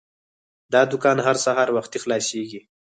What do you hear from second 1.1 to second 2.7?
هر سهار وختي خلاصیږي.